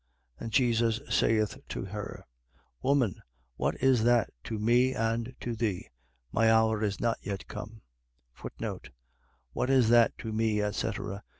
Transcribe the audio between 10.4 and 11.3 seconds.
etc...